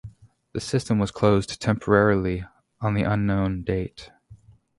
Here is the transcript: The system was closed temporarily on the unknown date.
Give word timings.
The 0.53 0.59
system 0.59 0.97
was 0.97 1.11
closed 1.11 1.61
temporarily 1.61 2.43
on 2.79 2.95
the 2.95 3.03
unknown 3.03 3.61
date. 3.63 4.09